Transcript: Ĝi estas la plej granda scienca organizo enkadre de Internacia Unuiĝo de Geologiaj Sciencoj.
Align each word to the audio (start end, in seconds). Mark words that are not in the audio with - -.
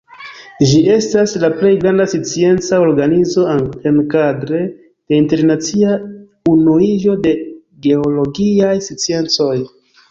Ĝi 0.69 0.77
estas 0.93 1.35
la 1.43 1.49
plej 1.59 1.73
granda 1.83 2.07
scienca 2.13 2.79
organizo 2.85 3.45
enkadre 3.91 4.63
de 4.65 5.21
Internacia 5.25 5.95
Unuiĝo 6.57 7.19
de 7.29 7.37
Geologiaj 7.87 8.75
Sciencoj. 8.91 9.55